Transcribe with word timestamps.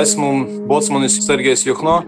esmu 0.00 0.46
Botsmanis 0.66 1.18
Sergejs 1.26 1.66
Juhno. 1.66 2.02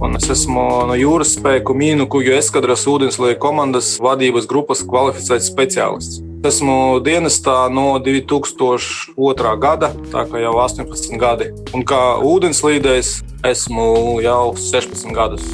Un 0.00 0.16
es 0.16 0.28
esmu 0.32 0.64
no 0.88 0.96
jūras 0.96 1.34
spēku 1.36 1.76
mīnu 1.76 2.06
kuģu 2.12 2.36
eskadras 2.38 2.86
ūdenslieku 2.88 3.40
komandas 3.42 3.94
vadības 4.04 4.48
grupas 4.48 4.84
kvalificēts 4.88 5.50
speciālists. 5.52 6.22
Esmu 6.44 7.00
dienestā 7.04 7.68
no 7.72 7.86
2002. 8.04 9.54
gada, 9.60 9.92
tā 10.12 10.26
kā 10.28 10.40
jau 10.44 10.56
18 10.64 11.20
gadi. 11.20 11.52
Un 11.76 11.84
kā 11.88 12.02
ūdenslīdējs 12.24 13.16
esmu 13.52 13.88
jau 14.24 14.52
16 14.56 15.12
gadus. 15.16 15.48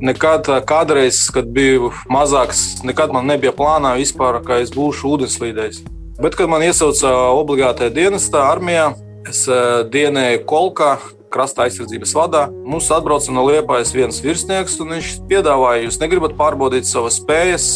Nekad, 0.00 0.46
kādreiz, 0.62 1.24
kad 1.34 1.48
biju 1.50 1.90
mazāks, 2.06 2.84
nekad 2.86 3.10
man 3.10 3.26
nebija 3.26 3.50
plānā 3.50 3.96
vispār, 3.98 4.38
ka 4.46 4.60
es 4.62 4.70
būšu 4.70 5.10
ūdenslīdējs. 5.16 5.82
Bet, 6.22 6.36
kad 6.38 6.50
man 6.50 6.62
iesauca 6.62 7.10
obligātajā 7.34 7.90
dienestā, 7.96 8.44
armijā, 8.52 8.92
es 9.26 9.42
dienēju 9.90 10.44
kolkā, 10.46 10.92
krasta 11.34 11.66
aizsardzības 11.66 12.14
vadā. 12.14 12.46
Mums 12.66 12.88
atbrauca 12.94 13.34
no 13.34 13.44
Liepājas 13.48 13.90
viens 13.96 14.22
virsnieks, 14.22 14.78
un 14.82 14.94
viņš 14.94 15.12
piedāvāja, 15.30 15.84
jūs 15.88 15.98
negribat 16.00 16.38
pārbaudīt 16.38 16.86
savas 16.88 17.18
spējas, 17.18 17.68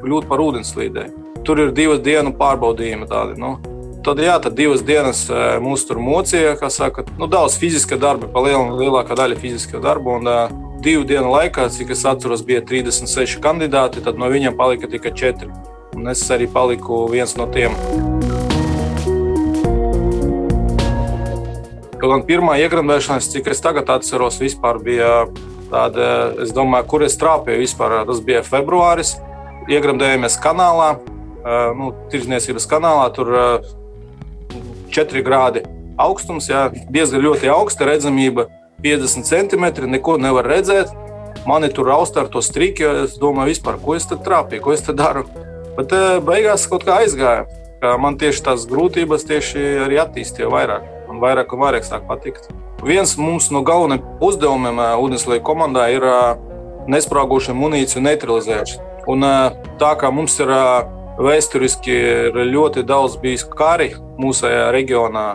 kļūt 0.00 0.28
par 0.32 0.42
ūdenslīdēju. 0.42 1.24
Tur 1.46 1.60
ir 1.62 1.74
divu 1.76 2.00
dienu 2.02 2.32
pārbaudījumi 2.40 3.08
tādi. 3.10 3.36
Nu. 3.40 3.58
Tad, 4.06 4.20
jā, 4.22 4.36
tad 4.42 4.56
divas 4.58 4.84
dienas 4.86 5.24
mūs 5.62 5.84
tur 5.86 6.00
mocīja, 6.00 6.54
kā 6.60 6.70
saka, 6.70 7.04
nu, 7.18 7.28
daudz 7.30 7.58
fiziska 7.60 7.98
darba, 8.00 8.30
pa 8.30 8.42
lielākā 8.46 9.16
daļa 9.18 9.38
fiziska 9.42 9.82
darba. 9.82 10.18
Un, 10.20 10.64
divu 10.84 11.04
dienu 11.08 11.30
laikā, 11.32 11.68
cik 11.72 11.90
es 11.94 12.04
atceros, 12.08 12.42
bija 12.46 12.62
36 12.64 13.40
kandidāti, 13.42 14.02
tad 14.04 14.18
no 14.20 14.28
viņiem 14.30 14.56
palika 14.58 14.90
tikai 14.90 15.12
4. 15.16 15.48
Un 15.96 16.10
es 16.12 16.22
arī 16.30 16.46
paliku 16.52 17.06
viens 17.10 17.32
no 17.38 17.46
tiem. 17.52 17.76
Kaut 21.96 22.12
gan 22.12 22.24
pirmā 22.28 22.58
iegremdēšanās, 22.60 23.30
cik 23.32 23.48
es 23.50 23.62
tagad 23.64 23.88
atceros, 23.94 24.36
bija 24.84 25.12
tāda, 25.70 26.10
es 26.44 26.52
domāju, 26.54 26.86
kur 26.92 27.06
es 27.06 27.16
trāpīju 27.18 27.62
vispār. 27.64 28.02
Tas 28.06 28.20
bija 28.20 28.44
februāris. 28.46 29.16
Iegremdējāmies 29.66 30.36
kanālā, 30.38 30.92
nu, 31.78 31.90
tirdzniecības 32.12 32.68
kanālā. 32.70 33.08
Tur 33.16 33.32
4 34.92 35.24
grādi 35.26 35.64
augstums, 35.98 36.50
jā, 36.52 36.68
diezgan 36.92 37.24
ļoti 37.24 37.48
augsta 37.50 37.88
redzamība, 37.88 38.46
50 38.82 39.28
centimetri, 39.28 39.88
neko 39.90 40.16
nevar 40.20 40.48
redzēt. 40.50 40.92
Mani 41.46 41.70
tur 41.72 41.86
rausta 41.86 42.24
ar 42.24 42.30
to 42.32 42.42
strīku, 42.42 42.82
jo 42.82 43.04
es 43.04 43.14
domāju, 43.22 43.54
vispār, 43.54 43.78
ko 43.82 43.94
es 43.94 44.08
tur 44.08 44.18
trāpīju, 44.24 44.64
ko 44.64 44.74
es 44.74 44.82
tur 44.82 44.96
daru. 44.98 45.24
Bet 45.76 45.92
beigās 46.26 46.66
kaut 46.70 46.86
kā 46.86 47.00
aizgāja. 47.04 47.46
Man 48.00 48.16
tieši 48.18 48.42
tās 48.42 48.64
grūtības 48.66 49.26
tieši 49.28 49.62
arī 49.84 50.00
attīstīja 50.02 50.48
vairāk 50.50 50.86
un 51.12 51.20
vairāk 51.22 51.52
un 51.52 51.60
vairāk 51.60 51.86
sāk 51.86 52.06
patikt. 52.08 52.48
Viens 52.84 53.14
mums 53.20 53.50
no 53.54 53.62
galvenajiem 53.64 54.04
uzdevumiem 54.24 54.80
ūdenslieku 55.00 55.44
komandā 55.46 55.86
ir 55.94 56.04
nesprāgošu 56.90 57.54
munīciju 57.56 58.02
neutralizēšana. 58.04 58.84
Un 59.06 59.22
tā 59.78 59.92
kā 60.00 60.10
mums 60.10 60.34
ir 60.42 60.50
vēsturiski 61.22 61.94
ir 62.32 62.40
ļoti 62.50 62.82
daudz 62.86 63.16
bijis 63.22 63.46
kari 63.46 63.92
mūsu 64.20 64.50
reģionā, 64.74 65.26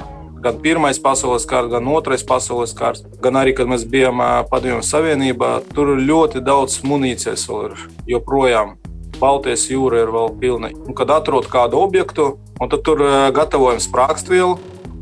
gan 0.41 0.57
Pirmais 0.61 0.99
pasaules 1.01 1.45
kars, 1.45 1.69
gan 1.71 1.87
Otrais 1.87 2.23
pasaules 2.25 2.73
kars, 2.77 3.03
gan 3.21 3.37
arī, 3.39 3.53
kad 3.57 3.69
mēs 3.69 3.85
bijām 3.85 4.21
Padomju 4.49 4.81
Savienībā, 4.85 5.53
tur 5.75 5.93
ļoti 5.99 6.41
daudz 6.45 6.81
munīcijas 6.87 7.47
vēl 7.49 7.69
ir 7.69 7.87
joprojām. 8.15 8.75
Baltijas 9.21 9.67
jūra 9.69 10.01
ir 10.01 10.09
vēl 10.09 10.31
pilna. 10.41 10.71
Un, 10.73 10.95
kad 10.97 11.11
atrod 11.13 11.45
kādu 11.51 11.77
objektu, 11.77 12.31
tad 12.57 12.79
tur 12.85 13.05
gatavojam 13.35 13.81
sprākstvielu, 13.83 14.57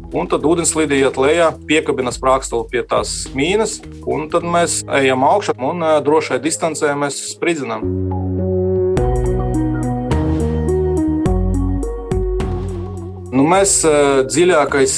Un 0.10 0.26
tad 0.26 0.42
ūdenslīdī 0.42 1.04
iet 1.04 1.20
lejā, 1.22 1.52
piekabina 1.70 2.10
sprākstuli 2.10 2.66
pie 2.72 2.82
tās 2.82 3.28
mīnas, 3.38 3.76
un 4.10 4.26
tad 4.34 4.42
mēs 4.42 4.80
ejam 5.04 5.22
augšā 5.28 5.54
un 5.62 5.86
drošai 6.02 6.42
distancē 6.42 6.96
mēs 6.98 7.22
spridzinām. 7.36 7.86
Nu, 13.40 13.46
mēs 13.48 13.78
dziļākais, 14.28 14.98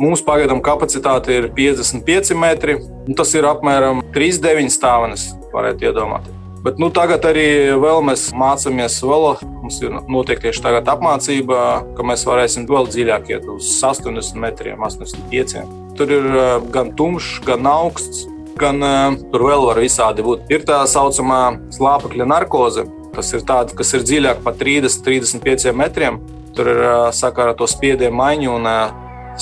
mūsu 0.00 0.24
pagaidām 0.24 0.62
kapacitāte 0.64 1.34
ir 1.36 1.50
55 1.52 2.32
metri. 2.40 2.78
Tas 3.18 3.34
ir 3.36 3.44
apmēram 3.44 4.00
3,9 4.14 4.72
stāvenes, 4.72 5.26
varētu 5.52 5.90
iedomāties. 5.90 6.40
Bet 6.64 6.78
nu, 6.80 6.88
tagad 6.88 7.26
arī 7.28 7.74
mēs 8.08 8.30
mācāmies 8.32 8.96
vēl. 9.04 9.26
Mums 9.44 9.82
ir 9.84 9.98
notiek 10.08 10.40
tieši 10.40 10.62
tagad 10.64 10.88
apmācība, 10.94 11.58
ka 11.92 12.06
mēs 12.08 12.24
varēsim 12.24 12.64
vēl 12.70 12.88
dziļāk 12.88 13.28
iet 13.34 13.44
uz 13.52 13.68
80 13.84 14.40
metriem, 14.40 14.80
85. 14.80 15.66
Tur 15.98 16.14
ir 16.16 16.30
eh, 16.32 16.54
gan 16.72 16.94
tumšs, 16.96 17.42
gan 17.44 17.68
augsts, 17.68 18.24
gan 18.56 18.80
tur 19.28 19.44
vēl 19.50 19.68
var 19.68 19.82
visādi 19.84 20.24
būt. 20.24 20.48
Ir 20.56 20.64
tā 20.64 20.80
saucamā 20.88 21.42
slāpekļa 21.76 22.32
narkoze. 22.32 22.88
Tas 23.12 23.28
ir 23.36 23.44
tāds, 23.46 23.76
kas 23.76 23.92
ir 23.94 24.08
dziļāk 24.08 24.40
par 24.46 24.56
30, 24.56 25.04
35 25.04 25.76
metriem. 25.76 26.16
Tur 26.54 26.70
ir 26.70 26.80
uh, 26.84 27.08
sakarā 27.14 27.56
to 27.58 27.66
spiedienu 27.70 28.14
maiņu 28.18 28.54
un 28.54 28.68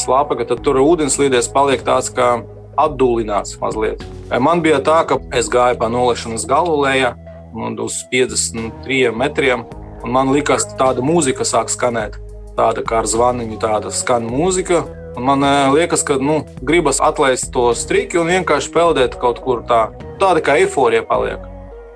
slāpekļa. 0.00 0.48
Tad 0.52 0.62
tur 0.64 0.80
ūdenslīdēs 0.82 1.50
paliek 1.52 1.84
tāds, 1.84 2.10
ka 2.14 2.40
atdūlināts 2.80 3.58
mazliet. 3.60 4.04
Man 4.40 4.62
bija 4.64 4.80
tā, 4.84 5.02
ka 5.08 5.18
es 5.36 5.50
gāju 5.52 5.78
pa 5.80 5.90
nolaišanas 5.92 6.46
galu 6.48 6.78
lejā 6.86 7.12
uz 7.52 7.98
53 8.08 9.12
metriem, 9.12 9.66
un 10.02 10.14
man 10.14 10.32
likās, 10.32 10.64
ka 10.64 10.78
tāda 10.86 11.04
mūzika 11.04 11.44
sāk 11.44 11.68
skanēt. 11.72 12.16
Tāda 12.56 12.84
kā 12.84 13.00
ar 13.00 13.08
zvaniņu, 13.08 13.58
tāda 13.60 13.92
skan 13.92 14.26
mūzika. 14.28 14.82
Un 15.16 15.26
man 15.28 15.44
liekas, 15.74 16.00
ka 16.08 16.16
nu, 16.16 16.42
gribas 16.64 17.00
atlaist 17.04 17.50
to 17.52 17.68
strīku 17.76 18.22
un 18.22 18.32
vienkārši 18.32 18.72
peldēt 18.72 19.18
kaut 19.20 19.42
kur 19.44 19.60
tā. 19.68 19.90
Tāda 20.20 20.40
kā 20.44 20.56
eifórija 20.62 21.04
paliek. 21.08 21.44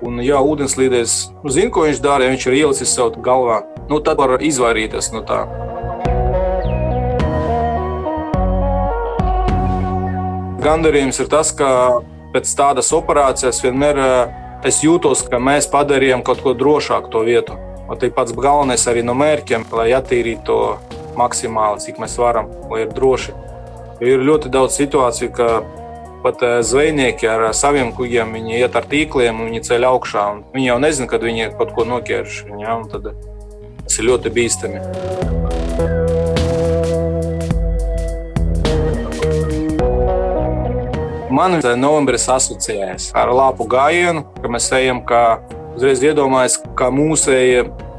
Un, 0.05 0.21
ja 0.21 0.37
ūdenslīdējs 0.45 1.13
nu, 1.41 1.49
zina, 1.49 1.71
ko 1.73 1.87
viņš 1.87 2.01
dara, 2.03 2.25
ja 2.25 2.33
viņš 2.35 2.45
ir 2.45 2.57
ielicis 2.59 2.93
sev 2.93 3.17
galvā, 3.25 3.63
nu, 3.89 3.99
tad 4.03 4.19
var 4.19 4.37
izvairīties 4.43 5.11
no 5.15 5.23
tā. 5.27 5.45
Gandarījums 10.67 11.19
ir 11.21 11.29
tas, 11.31 11.53
ka 11.55 11.69
pēc 12.33 12.49
tādas 12.57 12.89
operācijas 12.95 13.61
vienmēr 13.63 13.99
eh, 14.03 14.35
es 14.67 14.81
jūtos, 14.83 15.21
ka 15.29 15.39
mēs 15.39 15.69
padarījām 15.71 16.25
kaut 16.27 16.41
ko 16.43 16.55
drošāku 16.57 17.11
to 17.13 17.23
vietu. 17.27 17.55
Un 17.87 17.95
tas 17.95 18.11
pats 18.11 18.35
galvenais 18.35 18.83
arī 18.91 19.03
no 19.05 19.13
mērķiem, 19.15 19.63
lai 19.71 19.93
attīrītu 19.95 20.43
to 20.49 20.57
maksimāli, 21.15 21.79
cik 21.85 22.01
mēs 22.03 22.17
varam, 22.19 22.49
lai 22.71 22.83
ir 22.83 22.91
droši. 22.91 23.35
Ir 24.03 24.25
ļoti 24.27 24.51
daudz 24.53 24.75
situāciju, 24.81 25.31
ka 25.37 25.61
pat 26.25 26.43
eh, 26.43 26.57
zvejnieki 26.65 27.29
ar 27.31 27.47
saviem 27.55 27.93
kuģiem 27.95 28.35
iet 28.57 28.75
ar 28.75 28.89
tīkliem, 28.91 29.45
viņi 29.47 29.63
ceļ 29.69 29.87
augšā. 29.93 30.27
Viņi 30.57 30.71
jau 30.73 30.77
nezina, 30.83 31.11
kad 31.13 31.23
viņi 31.23 31.51
kaut 31.55 31.71
ko 31.77 31.87
nokērš. 31.87 32.43
Ja, 32.59 32.81
tad 32.91 33.13
tas 33.87 34.01
ir 34.01 34.11
ļoti 34.11 34.33
bīstami. 34.35 34.83
Man 41.37 41.59
novembris 41.79 42.25
asociējas 42.33 43.11
ar 43.15 43.29
lāpu 43.29 43.67
gājienu, 43.69 44.23
ka 44.41 44.49
mēs 44.51 44.71
ejam, 44.73 45.03
kā 45.05 45.39
uzreiz 45.77 46.01
iedomājas, 46.01 46.57
kā 46.77 46.89
mūsu 46.93 47.33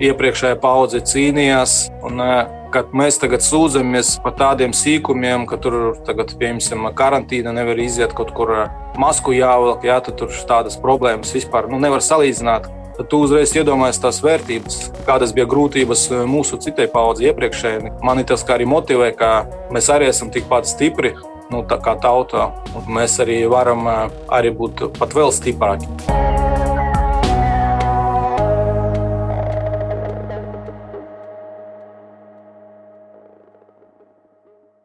iepriekšējā 0.02 0.58
paudze 0.62 1.00
cīnījās. 1.06 1.76
Un, 2.06 2.20
eh, 2.20 2.46
kad 2.74 2.90
mēs 2.92 3.20
tagad 3.22 3.40
sūdzamies 3.40 4.18
par 4.22 4.34
tādiem 4.36 4.74
sīkumiem, 4.74 5.46
ka 5.48 5.56
tur 5.56 5.96
tagad, 6.04 6.34
piemēram, 6.40 6.90
karantīna 6.94 7.54
nevar 7.54 7.78
iziet 7.78 8.12
kaut 8.12 8.34
kur 8.34 8.50
eh, 8.50 8.68
masku 8.98 9.32
jāvelk, 9.32 9.86
jā, 9.86 10.02
tad 10.04 10.18
tur 10.18 10.28
tādas 10.28 10.76
problēmas 10.76 11.32
vispār 11.32 11.70
nu, 11.70 11.78
nevar 11.78 12.00
salīdzināt. 12.04 12.68
Tad 12.98 13.06
tu 13.12 13.20
uzreiz 13.22 13.52
iedomājies 13.54 14.00
tās 14.02 14.16
vērtības, 14.26 14.78
kādas 15.06 15.30
bija 15.30 15.46
grūtības 15.46 16.00
eh, 16.10 16.24
mūsu 16.26 16.58
citai 16.64 16.88
paudzei 16.90 17.28
iepriekšējai. 17.30 17.92
Man 18.02 18.24
tas 18.26 18.42
arī 18.50 18.66
motivē, 18.66 19.12
ka 19.14 19.30
mēs 19.70 19.86
arī 19.94 20.10
esam 20.10 20.32
tikpat 20.34 20.66
stipri 20.66 21.14
nu, 21.52 21.62
kā 21.62 21.94
tauta. 22.02 22.50
Mēs 22.90 23.20
arī 23.22 23.44
varam 23.46 23.86
arī 24.26 24.50
būt 24.50 24.88
pat 24.98 25.14
vēl 25.14 25.30
stiprāki. 25.30 25.86